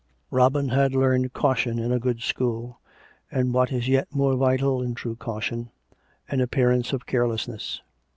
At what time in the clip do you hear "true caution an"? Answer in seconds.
4.95-6.41